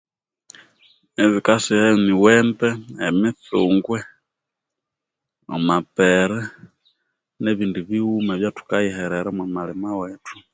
Ebikasiha 1.23 1.85
emiwembe 1.95 2.69
emitsungwe 3.07 3.99
amapere 5.55 6.39
ne 7.41 7.51
bindi 7.57 7.77
ebighuma 7.81 8.31
ebya 8.35 8.49
thukayiherera 8.55 9.29
omwa 9.31 9.45
malima 9.55 9.89
wethu 9.99 10.35